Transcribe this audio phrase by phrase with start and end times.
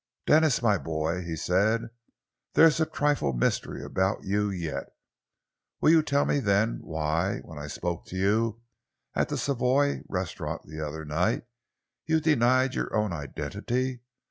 [0.25, 1.91] "Denis, my boy," he said,
[2.55, 4.85] "there's a trifle of mystery about you yet.
[5.79, 8.61] Will you tell me then, why, when I spoke to you
[9.13, 11.43] at the Savoy Restaurant the other night,
[12.07, 14.01] you denied your own identity?